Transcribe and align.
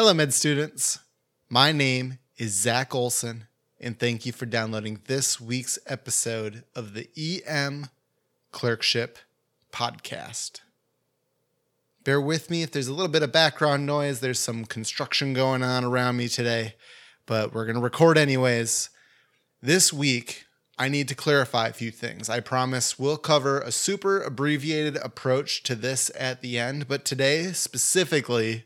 Hello, 0.00 0.14
med 0.14 0.32
students. 0.32 0.98
My 1.50 1.72
name 1.72 2.20
is 2.38 2.54
Zach 2.54 2.94
Olson, 2.94 3.44
and 3.78 3.98
thank 3.98 4.24
you 4.24 4.32
for 4.32 4.46
downloading 4.46 5.02
this 5.08 5.38
week's 5.38 5.78
episode 5.86 6.64
of 6.74 6.94
the 6.94 7.10
EM 7.18 7.88
Clerkship 8.50 9.18
Podcast. 9.70 10.60
Bear 12.02 12.18
with 12.18 12.48
me 12.48 12.62
if 12.62 12.70
there's 12.70 12.88
a 12.88 12.94
little 12.94 13.12
bit 13.12 13.22
of 13.22 13.30
background 13.30 13.84
noise. 13.84 14.20
There's 14.20 14.38
some 14.38 14.64
construction 14.64 15.34
going 15.34 15.62
on 15.62 15.84
around 15.84 16.16
me 16.16 16.28
today, 16.28 16.76
but 17.26 17.52
we're 17.52 17.66
going 17.66 17.76
to 17.76 17.82
record 17.82 18.16
anyways. 18.16 18.88
This 19.60 19.92
week, 19.92 20.46
I 20.78 20.88
need 20.88 21.08
to 21.08 21.14
clarify 21.14 21.68
a 21.68 21.74
few 21.74 21.90
things. 21.90 22.30
I 22.30 22.40
promise 22.40 22.98
we'll 22.98 23.18
cover 23.18 23.60
a 23.60 23.70
super 23.70 24.22
abbreviated 24.22 24.96
approach 24.96 25.62
to 25.64 25.74
this 25.74 26.10
at 26.18 26.40
the 26.40 26.58
end, 26.58 26.88
but 26.88 27.04
today 27.04 27.52
specifically, 27.52 28.64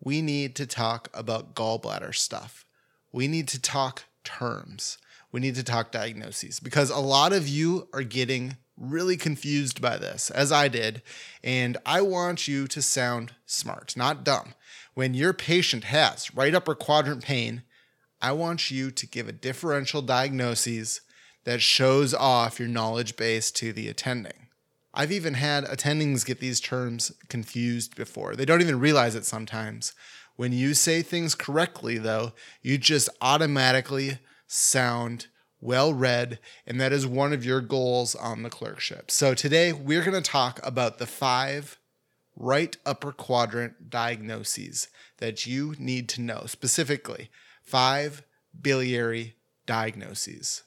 we 0.00 0.22
need 0.22 0.54
to 0.56 0.66
talk 0.66 1.08
about 1.14 1.54
gallbladder 1.54 2.14
stuff. 2.14 2.64
We 3.12 3.28
need 3.28 3.48
to 3.48 3.60
talk 3.60 4.04
terms. 4.24 4.98
We 5.32 5.40
need 5.40 5.54
to 5.56 5.64
talk 5.64 5.90
diagnoses 5.90 6.60
because 6.60 6.90
a 6.90 6.98
lot 6.98 7.32
of 7.32 7.48
you 7.48 7.88
are 7.92 8.02
getting 8.02 8.56
really 8.76 9.16
confused 9.16 9.80
by 9.80 9.96
this, 9.96 10.30
as 10.30 10.50
I 10.50 10.68
did, 10.68 11.02
and 11.42 11.76
I 11.86 12.00
want 12.00 12.48
you 12.48 12.66
to 12.68 12.82
sound 12.82 13.32
smart, 13.46 13.96
not 13.96 14.24
dumb. 14.24 14.54
When 14.94 15.14
your 15.14 15.32
patient 15.32 15.84
has 15.84 16.34
right 16.34 16.54
upper 16.54 16.74
quadrant 16.74 17.22
pain, 17.22 17.62
I 18.20 18.32
want 18.32 18.70
you 18.70 18.90
to 18.90 19.06
give 19.06 19.28
a 19.28 19.32
differential 19.32 20.02
diagnosis 20.02 21.00
that 21.44 21.60
shows 21.60 22.14
off 22.14 22.58
your 22.58 22.68
knowledge 22.68 23.16
base 23.16 23.50
to 23.52 23.72
the 23.72 23.88
attending. 23.88 24.43
I've 24.96 25.12
even 25.12 25.34
had 25.34 25.64
attendings 25.64 26.24
get 26.24 26.38
these 26.38 26.60
terms 26.60 27.10
confused 27.28 27.96
before. 27.96 28.36
They 28.36 28.44
don't 28.44 28.60
even 28.60 28.78
realize 28.78 29.16
it 29.16 29.24
sometimes. 29.24 29.92
When 30.36 30.52
you 30.52 30.72
say 30.72 31.02
things 31.02 31.34
correctly, 31.34 31.98
though, 31.98 32.32
you 32.62 32.78
just 32.78 33.08
automatically 33.20 34.18
sound 34.46 35.26
well 35.60 35.92
read, 35.92 36.38
and 36.66 36.80
that 36.80 36.92
is 36.92 37.06
one 37.06 37.32
of 37.32 37.44
your 37.44 37.60
goals 37.60 38.14
on 38.14 38.42
the 38.42 38.50
clerkship. 38.50 39.10
So 39.10 39.34
today 39.34 39.72
we're 39.72 40.04
going 40.04 40.22
to 40.22 40.30
talk 40.30 40.60
about 40.64 40.98
the 40.98 41.06
five 41.06 41.78
right 42.36 42.76
upper 42.86 43.10
quadrant 43.10 43.90
diagnoses 43.90 44.88
that 45.18 45.46
you 45.46 45.74
need 45.78 46.08
to 46.10 46.20
know 46.20 46.44
specifically 46.46 47.30
five 47.62 48.22
biliary 48.60 49.34
diagnoses 49.66 50.62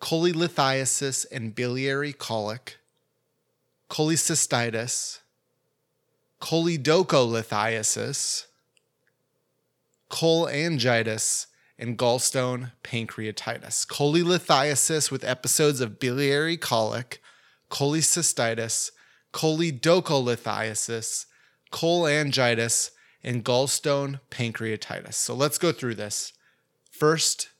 cholelithiasis 0.00 1.26
and 1.30 1.54
biliary 1.54 2.12
colic, 2.12 2.78
cholecystitis, 3.90 5.20
choledocholithiasis, 6.40 8.46
cholangitis, 10.10 11.46
and 11.78 11.98
gallstone 11.98 12.72
pancreatitis. 12.82 13.86
Cholelithiasis 13.86 15.10
with 15.10 15.24
episodes 15.24 15.80
of 15.80 15.98
biliary 15.98 16.56
colic, 16.56 17.20
cholecystitis, 17.70 18.90
choledocholithiasis, 19.32 21.26
cholangitis, 21.70 22.90
and 23.22 23.44
gallstone 23.44 24.20
pancreatitis. 24.30 25.14
So 25.14 25.34
let's 25.34 25.58
go 25.58 25.72
through 25.72 25.96
this. 25.96 26.32
First, 26.90 27.50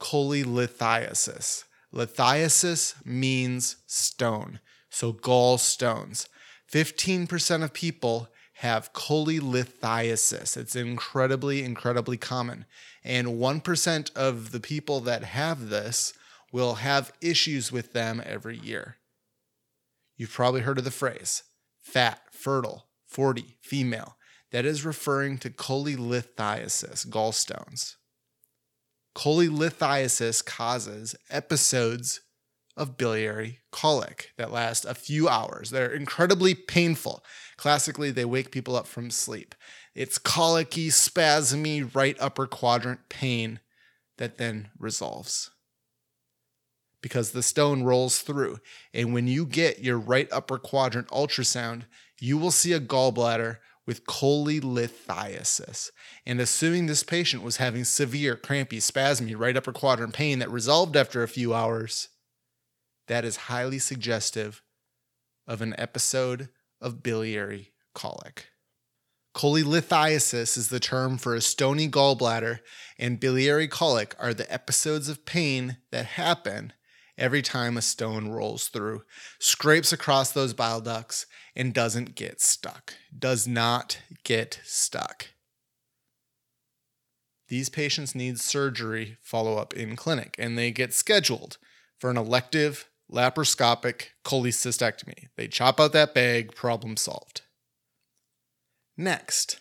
cholelithiasis. 0.00 1.64
Lithiasis 1.92 2.94
means 3.04 3.76
stone, 3.86 4.60
so 4.90 5.12
gallstones. 5.12 6.28
15% 6.72 7.62
of 7.62 7.72
people 7.72 8.28
have 8.54 8.92
cholelithiasis. 8.92 10.56
It's 10.56 10.74
incredibly, 10.74 11.62
incredibly 11.62 12.16
common. 12.16 12.64
And 13.04 13.28
1% 13.28 14.16
of 14.16 14.50
the 14.52 14.60
people 14.60 15.00
that 15.00 15.24
have 15.24 15.68
this 15.68 16.12
will 16.52 16.76
have 16.76 17.12
issues 17.20 17.70
with 17.70 17.92
them 17.92 18.22
every 18.24 18.58
year. 18.58 18.96
You've 20.16 20.32
probably 20.32 20.62
heard 20.62 20.78
of 20.78 20.84
the 20.84 20.90
phrase 20.90 21.42
fat, 21.82 22.20
fertile, 22.30 22.86
40, 23.06 23.56
female. 23.60 24.16
That 24.52 24.64
is 24.64 24.84
referring 24.84 25.38
to 25.38 25.50
cholelithiasis, 25.50 27.06
gallstones. 27.06 27.96
Cholelithiasis 29.16 30.44
causes 30.44 31.16
episodes 31.30 32.20
of 32.76 32.98
biliary 32.98 33.60
colic 33.72 34.32
that 34.36 34.52
last 34.52 34.84
a 34.84 34.94
few 34.94 35.26
hours. 35.26 35.70
They're 35.70 35.90
incredibly 35.90 36.54
painful. 36.54 37.24
Classically, 37.56 38.10
they 38.10 38.26
wake 38.26 38.50
people 38.50 38.76
up 38.76 38.86
from 38.86 39.10
sleep. 39.10 39.54
It's 39.94 40.18
colicky, 40.18 40.88
spasmy, 40.90 41.82
right 41.94 42.14
upper 42.20 42.46
quadrant 42.46 43.08
pain 43.08 43.60
that 44.18 44.36
then 44.36 44.68
resolves 44.78 45.50
because 47.00 47.30
the 47.30 47.42
stone 47.42 47.84
rolls 47.84 48.18
through. 48.18 48.58
And 48.92 49.14
when 49.14 49.28
you 49.28 49.46
get 49.46 49.82
your 49.82 49.98
right 49.98 50.28
upper 50.30 50.58
quadrant 50.58 51.08
ultrasound, 51.08 51.84
you 52.20 52.36
will 52.36 52.50
see 52.50 52.74
a 52.74 52.80
gallbladder 52.80 53.58
with 53.86 54.04
cholelithiasis. 54.04 55.90
And 56.24 56.40
assuming 56.40 56.86
this 56.86 57.02
patient 57.02 57.42
was 57.42 57.58
having 57.58 57.84
severe 57.84 58.36
crampy, 58.36 58.78
spasmy 58.78 59.34
right 59.38 59.56
upper 59.56 59.72
quadrant 59.72 60.12
pain 60.12 60.40
that 60.40 60.50
resolved 60.50 60.96
after 60.96 61.22
a 61.22 61.28
few 61.28 61.54
hours, 61.54 62.08
that 63.06 63.24
is 63.24 63.36
highly 63.36 63.78
suggestive 63.78 64.62
of 65.46 65.62
an 65.62 65.74
episode 65.78 66.48
of 66.80 67.02
biliary 67.02 67.72
colic. 67.94 68.48
Cholelithiasis 69.34 70.56
is 70.56 70.68
the 70.68 70.80
term 70.80 71.18
for 71.18 71.34
a 71.34 71.42
stony 71.42 71.88
gallbladder, 71.88 72.60
and 72.98 73.20
biliary 73.20 73.68
colic 73.68 74.14
are 74.18 74.32
the 74.32 74.50
episodes 74.52 75.08
of 75.08 75.26
pain 75.26 75.76
that 75.92 76.06
happen 76.06 76.72
every 77.18 77.42
time 77.42 77.76
a 77.76 77.82
stone 77.82 78.28
rolls 78.28 78.68
through, 78.68 79.02
scrapes 79.38 79.92
across 79.92 80.32
those 80.32 80.54
bile 80.54 80.80
ducts, 80.80 81.26
and 81.54 81.72
doesn't 81.72 82.14
get 82.14 82.40
stuck. 82.40 82.94
Does 83.16 83.46
not 83.46 83.98
get 84.24 84.60
stuck. 84.64 85.28
These 87.48 87.68
patients 87.68 88.14
need 88.14 88.40
surgery 88.40 89.18
follow 89.22 89.56
up 89.56 89.74
in 89.74 89.96
clinic, 89.96 90.36
and 90.38 90.58
they 90.58 90.70
get 90.70 90.92
scheduled 90.92 91.58
for 91.98 92.10
an 92.10 92.16
elective 92.16 92.88
laparoscopic 93.10 94.06
cholecystectomy. 94.24 95.28
They 95.36 95.46
chop 95.46 95.80
out 95.80 95.92
that 95.92 96.14
bag, 96.14 96.54
problem 96.54 96.96
solved. 96.96 97.42
Next, 98.96 99.60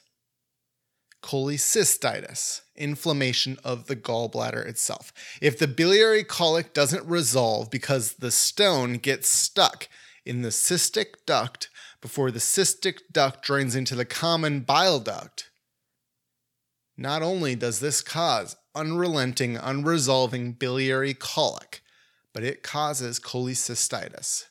cholecystitis, 1.25 2.61
inflammation 2.75 3.57
of 3.63 3.87
the 3.87 3.95
gallbladder 3.95 4.63
itself. 4.63 5.11
If 5.41 5.57
the 5.57 5.67
biliary 5.67 6.23
colic 6.23 6.71
doesn't 6.71 7.03
resolve 7.07 7.71
because 7.71 8.13
the 8.13 8.29
stone 8.29 8.97
gets 8.97 9.27
stuck 9.27 9.89
in 10.23 10.43
the 10.43 10.49
cystic 10.49 11.25
duct 11.25 11.69
before 11.99 12.29
the 12.29 12.37
cystic 12.37 12.99
duct 13.11 13.43
drains 13.43 13.75
into 13.75 13.95
the 13.95 14.05
common 14.05 14.59
bile 14.59 14.99
duct, 14.99 15.49
not 16.95 17.23
only 17.23 17.55
does 17.55 17.79
this 17.79 18.01
cause 18.01 18.55
unrelenting, 18.75 19.55
unresolving 19.55 20.59
biliary 20.59 21.15
colic, 21.15 21.81
but 22.33 22.43
it 22.43 22.61
causes 22.61 23.19
cholecystitis, 23.19 24.43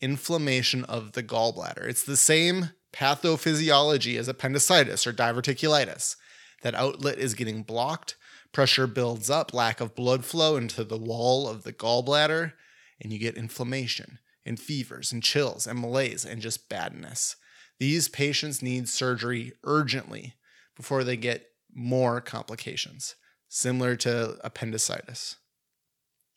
inflammation 0.00 0.82
of 0.84 1.12
the 1.12 1.22
gallbladder. 1.22 1.86
It's 1.86 2.04
the 2.04 2.16
same 2.16 2.70
pathophysiology 2.96 4.18
as 4.18 4.28
appendicitis 4.28 5.06
or 5.06 5.12
diverticulitis. 5.12 6.16
That 6.62 6.74
outlet 6.74 7.18
is 7.18 7.34
getting 7.34 7.62
blocked, 7.62 8.16
pressure 8.52 8.86
builds 8.86 9.28
up, 9.28 9.52
lack 9.52 9.80
of 9.80 9.94
blood 9.94 10.24
flow 10.24 10.56
into 10.56 10.82
the 10.82 10.96
wall 10.96 11.48
of 11.48 11.62
the 11.62 11.72
gallbladder, 11.72 12.54
and 13.00 13.12
you 13.12 13.18
get 13.18 13.36
inflammation 13.36 14.18
and 14.46 14.58
fevers 14.58 15.12
and 15.12 15.22
chills 15.22 15.66
and 15.66 15.80
malaise 15.80 16.24
and 16.24 16.40
just 16.40 16.68
badness. 16.68 17.36
These 17.78 18.08
patients 18.08 18.62
need 18.62 18.88
surgery 18.88 19.52
urgently 19.64 20.34
before 20.76 21.04
they 21.04 21.16
get 21.16 21.48
more 21.74 22.22
complications, 22.22 23.16
similar 23.48 23.96
to 23.96 24.38
appendicitis. 24.42 25.36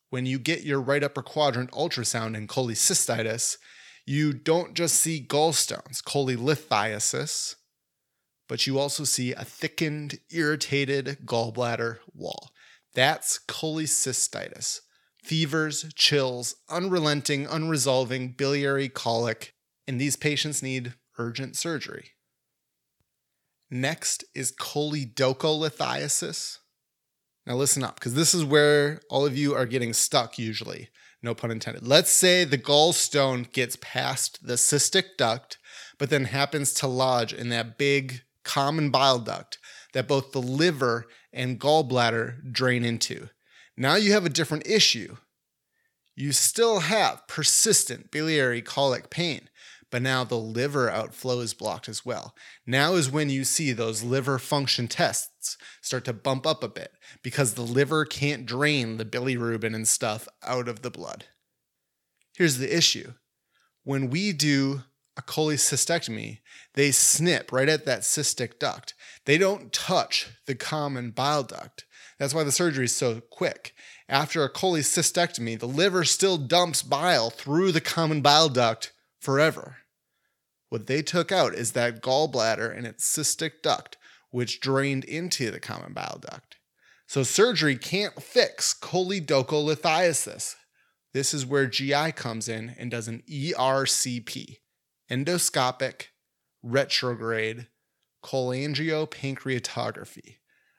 When 0.09 0.25
you 0.25 0.39
get 0.39 0.63
your 0.63 0.81
right 0.81 1.03
upper 1.03 1.21
quadrant 1.21 1.71
ultrasound 1.71 2.35
and 2.35 2.49
cholecystitis, 2.49 3.57
you 4.09 4.33
don't 4.33 4.73
just 4.73 4.95
see 4.95 5.23
gallstones, 5.23 6.01
cholelithiasis, 6.01 7.53
but 8.47 8.65
you 8.65 8.79
also 8.79 9.03
see 9.03 9.33
a 9.33 9.43
thickened, 9.43 10.17
irritated 10.31 11.19
gallbladder 11.25 11.99
wall. 12.15 12.49
That's 12.95 13.39
cholecystitis. 13.47 14.79
Fevers, 15.23 15.93
chills, 15.93 16.55
unrelenting, 16.67 17.45
unresolving 17.45 18.35
biliary 18.35 18.89
colic, 18.89 19.53
and 19.87 20.01
these 20.01 20.15
patients 20.15 20.63
need 20.63 20.95
urgent 21.19 21.55
surgery. 21.55 22.13
Next 23.69 24.23
is 24.33 24.51
choledocholithiasis. 24.51 26.57
Now 27.49 27.55
listen 27.55 27.83
up, 27.83 27.95
because 27.95 28.13
this 28.13 28.35
is 28.35 28.45
where 28.45 29.01
all 29.09 29.25
of 29.25 29.35
you 29.35 29.55
are 29.55 29.65
getting 29.65 29.91
stuck 29.91 30.37
usually 30.37 30.89
no 31.23 31.33
pun 31.33 31.49
intended. 31.49 31.85
Let's 31.85 32.11
say 32.11 32.43
the 32.43 32.59
gallstone 32.59 33.51
gets 33.51 33.75
past 33.81 34.45
the 34.45 34.53
cystic 34.53 35.17
duct, 35.17 35.57
but 35.97 36.11
then 36.11 36.25
happens 36.25 36.73
to 36.75 36.87
lodge 36.87 37.33
in 37.33 37.49
that 37.49 37.77
big 37.77 38.21
common 38.43 38.91
bile 38.91 39.17
duct 39.17 39.57
that 39.93 40.07
both 40.07 40.31
the 40.31 40.41
liver 40.41 41.07
and 41.33 41.59
gallbladder 41.59 42.53
drain 42.53 42.85
into. 42.85 43.29
Now 43.75 43.95
you 43.95 44.13
have 44.13 44.25
a 44.25 44.29
different 44.29 44.67
issue. 44.67 45.17
You 46.15 46.31
still 46.31 46.81
have 46.81 47.27
persistent 47.27 48.11
biliary 48.11 48.61
colic 48.61 49.09
pain, 49.09 49.49
but 49.91 50.01
now 50.01 50.23
the 50.23 50.37
liver 50.37 50.89
outflow 50.89 51.39
is 51.39 51.53
blocked 51.53 51.89
as 51.89 52.05
well. 52.05 52.35
Now 52.65 52.93
is 52.93 53.11
when 53.11 53.29
you 53.29 53.43
see 53.43 53.71
those 53.71 54.03
liver 54.03 54.39
function 54.39 54.87
tests 54.87 55.57
start 55.81 56.05
to 56.05 56.13
bump 56.13 56.45
up 56.45 56.63
a 56.63 56.67
bit 56.67 56.93
because 57.23 57.53
the 57.53 57.61
liver 57.61 58.05
can't 58.05 58.45
drain 58.45 58.97
the 58.97 59.05
bilirubin 59.05 59.73
and 59.75 59.87
stuff 59.87 60.27
out 60.43 60.67
of 60.67 60.81
the 60.81 60.91
blood. 60.91 61.25
Here's 62.35 62.57
the 62.57 62.75
issue 62.75 63.13
when 63.83 64.09
we 64.09 64.33
do 64.33 64.83
a 65.17 65.21
cholecystectomy, 65.21 66.39
they 66.75 66.91
snip 66.91 67.51
right 67.51 67.67
at 67.67 67.85
that 67.85 68.01
cystic 68.01 68.57
duct. 68.57 68.93
They 69.25 69.37
don't 69.37 69.73
touch 69.73 70.29
the 70.45 70.55
common 70.55 71.11
bile 71.11 71.43
duct. 71.43 71.85
That's 72.17 72.33
why 72.33 72.43
the 72.43 72.51
surgery 72.51 72.85
is 72.85 72.95
so 72.95 73.21
quick. 73.29 73.73
After 74.07 74.43
a 74.43 74.51
cholecystectomy, 74.51 75.59
the 75.59 75.67
liver 75.67 76.05
still 76.05 76.37
dumps 76.37 76.81
bile 76.81 77.29
through 77.29 77.73
the 77.73 77.81
common 77.81 78.21
bile 78.21 78.47
duct 78.47 78.93
forever. 79.19 79.77
What 80.69 80.87
they 80.87 81.01
took 81.01 81.31
out 81.31 81.53
is 81.53 81.71
that 81.73 82.01
gallbladder 82.01 82.75
and 82.75 82.85
its 82.85 83.05
cystic 83.05 83.61
duct, 83.63 83.97
which 84.29 84.61
drained 84.61 85.03
into 85.03 85.51
the 85.51 85.59
common 85.59 85.93
bile 85.93 86.19
duct. 86.21 86.57
So 87.07 87.23
surgery 87.23 87.75
can't 87.75 88.21
fix 88.21 88.75
choledocholithiasis. 88.79 90.55
This 91.11 91.33
is 91.33 91.43
where 91.45 91.65
GI 91.65 92.11
comes 92.11 92.47
in 92.47 92.75
and 92.77 92.91
does 92.91 93.07
an 93.07 93.23
ERCP, 93.27 94.57
endoscopic 95.09 96.09
retrograde 96.61 97.65
cholangiopancreatography. 98.23 100.35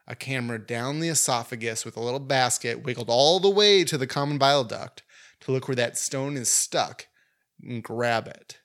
A 0.07 0.15
camera 0.15 0.65
down 0.65 1.01
the 1.01 1.09
esophagus 1.09 1.85
with 1.85 1.97
a 1.97 2.01
little 2.01 2.21
basket 2.21 2.85
wiggled 2.85 3.11
all 3.11 3.41
the 3.41 3.51
way 3.51 3.83
to 3.85 3.99
the 3.99 4.07
common 4.07 4.39
bile 4.39 4.63
duct 4.63 5.03
to 5.41 5.51
look 5.51 5.67
where 5.67 5.75
that 5.75 5.99
stone 5.99 6.37
is 6.37 6.49
stuck 6.49 7.09
and 7.62 7.83
grab 7.83 8.27
it. 8.27 8.59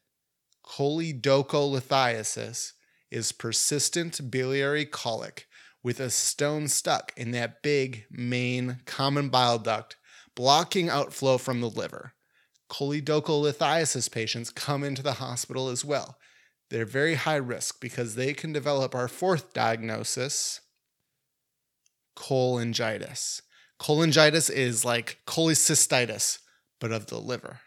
Choledocholithiasis 0.66 2.74
is 3.12 3.32
persistent 3.32 4.32
biliary 4.32 4.86
colic 4.86 5.48
with 5.84 6.00
a 6.00 6.10
stone 6.10 6.68
stuck 6.68 7.14
in 7.16 7.32
that 7.32 7.62
big 7.62 8.06
main 8.10 8.80
common 8.86 9.30
bile 9.30 9.60
duct, 9.60 9.98
blocking 10.36 10.90
outflow 10.90 11.38
from 11.38 11.62
the 11.62 11.70
liver. 11.70 12.14
Choledocholithiasis 12.72 14.12
patients 14.12 14.50
come 14.50 14.84
into 14.84 15.04
the 15.04 15.14
hospital 15.14 15.70
as 15.70 15.86
well. 15.86 16.18
They're 16.70 16.86
very 16.86 17.14
high 17.14 17.36
risk 17.36 17.80
because 17.80 18.16
they 18.16 18.34
can 18.34 18.52
develop 18.52 18.96
our 18.96 19.08
fourth 19.08 19.54
diagnosis 19.54 20.62
cholangitis. 22.16 23.42
Cholangitis 23.80 24.50
is 24.50 24.86
like 24.86 25.20
cholecystitis, 25.28 26.40
but 26.80 26.92
of 26.92 27.08
the 27.08 27.20
liver. 27.20 27.60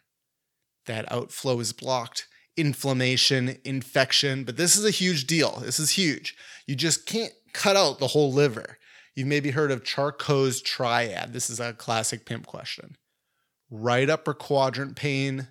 That 0.89 1.11
outflow 1.13 1.61
is 1.61 1.73
blocked 1.73 2.27
inflammation, 2.59 3.57
infection, 3.65 4.43
but 4.43 4.57
this 4.57 4.77
is 4.77 4.85
a 4.85 4.91
huge 4.91 5.29
deal. 5.29 5.61
This 5.61 5.79
is 5.79 5.91
huge. 5.91 6.37
You 6.67 6.75
just 6.75 7.07
can't 7.07 7.33
cut 7.53 7.77
out 7.77 8.01
the 8.01 8.09
whole 8.09 8.33
liver. 8.33 8.79
You've 9.15 9.29
maybe 9.29 9.53
heard 9.53 9.71
of 9.71 9.85
Charcot's 9.85 10.61
triad. 10.61 11.33
This 11.33 11.51
is 11.51 11.61
a 11.61 11.73
classic 11.73 12.27
pimp 12.27 12.47
question. 12.47 12.97
Right 13.71 14.11
upper 14.11 14.35
quadrant 14.35 14.97
pain, 14.97 15.49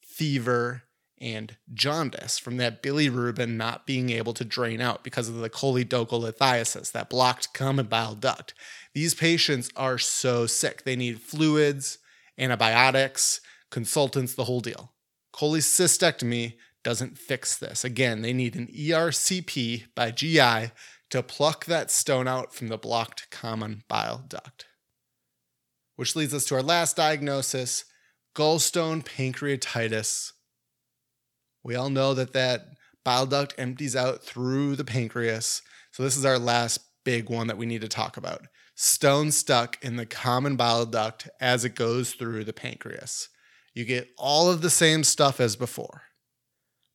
fever, 0.00 0.82
and 1.20 1.56
jaundice 1.72 2.38
from 2.38 2.56
that 2.58 2.82
bilirubin 2.82 3.56
not 3.56 3.86
being 3.86 4.10
able 4.10 4.34
to 4.34 4.44
drain 4.44 4.80
out 4.80 5.02
because 5.02 5.28
of 5.28 5.36
the 5.36 5.50
choledocholithiasis, 5.50 6.92
that 6.92 7.10
blocked 7.10 7.52
common 7.52 7.86
bile 7.86 8.14
duct. 8.14 8.54
These 8.94 9.14
patients 9.14 9.70
are 9.74 9.98
so 9.98 10.46
sick. 10.46 10.84
They 10.84 10.96
need 10.96 11.20
fluids, 11.20 11.98
antibiotics, 12.38 13.40
consultants, 13.74 14.34
the 14.34 14.44
whole 14.44 14.60
deal. 14.60 14.92
Cholecystectomy 15.34 16.54
doesn't 16.84 17.18
fix 17.18 17.58
this. 17.58 17.84
Again, 17.84 18.22
they 18.22 18.32
need 18.32 18.54
an 18.54 18.68
ERCP 18.68 19.86
by 19.96 20.12
GI 20.12 20.70
to 21.10 21.22
pluck 21.24 21.64
that 21.64 21.90
stone 21.90 22.28
out 22.28 22.54
from 22.54 22.68
the 22.68 22.78
blocked 22.78 23.28
common 23.32 23.82
bile 23.88 24.24
duct. 24.28 24.66
Which 25.96 26.14
leads 26.14 26.32
us 26.32 26.44
to 26.46 26.54
our 26.54 26.62
last 26.62 26.94
diagnosis 26.94 27.84
gallstone 28.36 29.04
pancreatitis. 29.04 30.30
We 31.64 31.74
all 31.74 31.90
know 31.90 32.14
that 32.14 32.32
that 32.32 32.68
bile 33.04 33.26
duct 33.26 33.54
empties 33.58 33.96
out 33.96 34.22
through 34.22 34.76
the 34.76 34.84
pancreas. 34.84 35.62
So, 35.90 36.04
this 36.04 36.16
is 36.16 36.24
our 36.24 36.38
last 36.38 36.78
big 37.04 37.28
one 37.28 37.48
that 37.48 37.58
we 37.58 37.66
need 37.66 37.80
to 37.80 37.88
talk 37.88 38.16
about. 38.16 38.46
Stone 38.76 39.32
stuck 39.32 39.84
in 39.84 39.96
the 39.96 40.06
common 40.06 40.54
bile 40.54 40.86
duct 40.86 41.28
as 41.40 41.64
it 41.64 41.74
goes 41.74 42.14
through 42.14 42.44
the 42.44 42.52
pancreas. 42.52 43.30
You 43.74 43.84
get 43.84 44.08
all 44.16 44.50
of 44.50 44.62
the 44.62 44.70
same 44.70 45.04
stuff 45.04 45.40
as 45.40 45.56
before. 45.56 46.02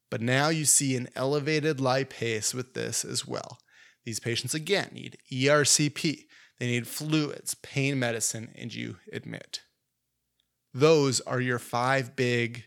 But 0.10 0.22
now 0.22 0.50
you 0.50 0.66
see 0.66 0.96
an 0.96 1.10
elevated 1.16 1.78
lipase 1.78 2.54
with 2.54 2.74
this 2.74 3.06
as 3.06 3.28
well. 3.28 3.60
These 4.06 4.20
patients 4.20 4.56
again 4.56 4.90
need 4.94 5.18
ERCP, 5.32 6.26
they 6.60 6.68
need 6.68 6.88
fluids, 6.88 7.54
pain 7.54 8.00
medicine, 8.00 8.54
and 8.56 8.74
you 8.74 8.98
admit. 9.14 9.62
Those 10.74 11.20
are 11.22 11.40
your 11.40 11.60
five 11.60 12.16
big 12.16 12.66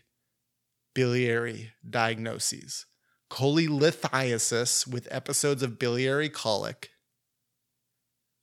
biliary 0.93 1.71
diagnoses 1.89 2.85
cholelithiasis 3.33 4.85
with 4.85 5.07
episodes 5.09 5.63
of 5.63 5.79
biliary 5.79 6.29
colic, 6.29 6.91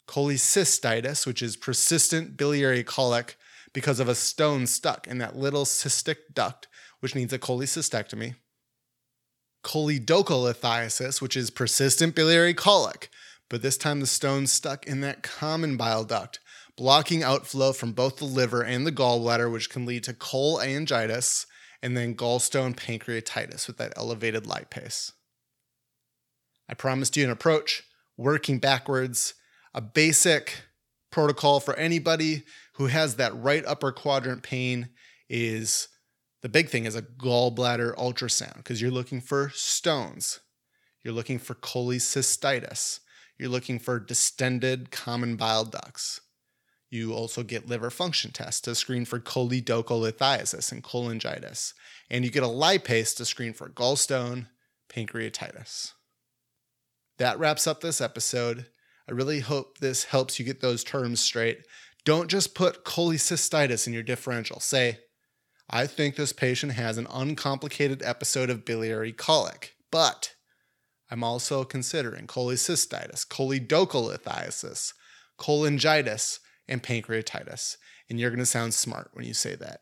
cholecystitis, 0.09 1.25
which 1.25 1.43
is 1.43 1.57
persistent 1.57 2.37
biliary 2.37 2.83
colic 2.83 3.37
because 3.73 4.01
of 4.01 4.09
a 4.09 4.15
stone 4.15 4.67
stuck 4.67 5.07
in 5.07 5.19
that 5.19 5.37
little 5.37 5.65
cystic 5.65 6.17
duct, 6.33 6.69
which 7.01 7.15
needs 7.15 7.33
a 7.33 7.39
cholecystectomy. 7.39 8.35
Choledocholithiasis, 9.65 11.21
which 11.21 11.37
is 11.37 11.51
persistent 11.51 12.15
biliary 12.15 12.55
colic, 12.55 13.11
but 13.49 13.63
this 13.63 13.77
time 13.77 14.01
the 14.01 14.07
stone 14.07 14.47
stuck 14.47 14.87
in 14.87 15.01
that 15.03 15.23
common 15.23 15.77
bile 15.77 16.05
duct, 16.05 16.41
blocking 16.77 17.23
outflow 17.23 17.73
from 17.73 17.93
both 17.93 18.17
the 18.17 18.25
liver 18.25 18.63
and 18.63 18.87
the 18.87 18.93
gallbladder, 18.93 19.53
which 19.53 19.69
can 19.69 19.85
lead 19.85 20.05
to 20.05 20.15
cholangitis, 20.15 21.47
and 21.83 21.97
then 21.97 22.15
gallstone 22.15 22.75
pancreatitis 22.75 23.67
with 23.67 23.77
that 23.79 23.93
elevated 23.97 24.45
lipase. 24.45 25.13
I 26.69 26.75
promised 26.75 27.17
you 27.17 27.25
an 27.25 27.31
approach, 27.31 27.83
working 28.17 28.59
backwards, 28.59 29.35
a 29.75 29.81
basic 29.81 30.63
protocol 31.11 31.61
for 31.61 31.75
anybody 31.75 32.45
who 32.75 32.87
has 32.87 33.17
that 33.17 33.37
right 33.37 33.65
upper 33.67 33.93
quadrant 33.93 34.43
pain 34.43 34.91
is 35.29 35.89
the 36.43 36.49
big 36.49 36.69
thing 36.69 36.87
is 36.87 36.97
a 36.97 37.03
gallbladder 37.03 37.95
ultrasound 37.97 38.57
because 38.57 38.81
you're 38.81 38.91
looking 38.91 39.21
for 39.21 39.51
stones. 39.55 40.41
You're 41.03 41.15
looking 41.15 41.39
for 41.39 41.55
cholecystitis. 41.55 43.01
You're 43.39 43.49
looking 43.49 43.79
for 43.79 43.99
distended 43.99 44.91
common 44.91 45.37
bile 45.37 45.65
ducts. 45.65 46.21
You 46.91 47.13
also 47.13 47.43
get 47.43 47.69
liver 47.69 47.91
function 47.91 48.33
tests 48.33 48.61
to 48.63 48.75
screen 48.75 49.05
for 49.05 49.21
choledocholithiasis 49.21 50.73
and 50.73 50.83
cholangitis. 50.83 51.73
And 52.11 52.25
you 52.25 52.31
get 52.31 52.43
a 52.43 52.47
lipase 52.47 53.17
to 53.17 53.25
screen 53.25 53.53
for 53.53 53.69
gallstone, 53.69 54.49
pancreatitis. 54.93 55.93
That 57.19 57.39
wraps 57.39 57.67
up 57.67 57.81
this 57.81 58.01
episode. 58.01 58.67
I 59.11 59.13
really 59.13 59.41
hope 59.41 59.79
this 59.79 60.05
helps 60.05 60.39
you 60.39 60.45
get 60.45 60.61
those 60.61 60.85
terms 60.85 61.19
straight. 61.19 61.67
Don't 62.05 62.31
just 62.31 62.55
put 62.55 62.85
cholecystitis 62.85 63.89
in 63.89 63.93
your 63.93 64.05
differential. 64.05 64.61
Say, 64.61 64.99
I 65.69 65.89
think 65.89 66.15
this 66.15 66.33
patient 66.33 66.75
has 66.75 66.97
an 66.97 67.09
uncomplicated 67.13 68.03
episode 68.05 68.51
of 68.51 68.65
biliary 68.65 69.13
colic, 69.13 69.75
but 69.91 70.35
I'm 71.11 71.25
also 71.25 71.65
considering 71.65 72.29
cholecystitis, 72.29 73.27
choledocholithiasis, 73.27 74.93
cholangitis, 75.41 76.39
and 76.69 76.81
pancreatitis. 76.81 77.79
And 78.09 78.21
you're 78.21 78.31
going 78.31 78.39
to 78.39 78.47
sound 78.47 78.75
smart 78.75 79.11
when 79.13 79.27
you 79.27 79.35
say 79.35 79.57
that. 79.57 79.81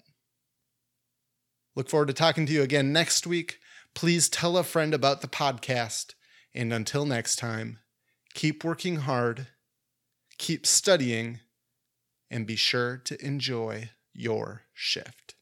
Look 1.76 1.90
forward 1.90 2.08
to 2.08 2.14
talking 2.14 2.47
to 2.47 2.52
you 2.52 2.62
again 2.62 2.94
next 2.94 3.26
week. 3.26 3.58
Please 3.94 4.30
tell 4.30 4.56
a 4.56 4.64
friend 4.64 4.94
about 4.94 5.20
the 5.20 5.28
podcast. 5.28 6.14
And 6.54 6.73
until 6.73 7.04
next 7.04 7.37
time, 7.37 7.80
keep 8.38 8.62
working 8.62 8.99
hard, 8.99 9.49
keep 10.38 10.64
studying 10.64 11.40
and 12.30 12.47
be 12.47 12.54
sure 12.54 12.97
to 12.97 13.21
enjoy 13.21 13.90
your 14.14 14.62
shift. 14.73 15.35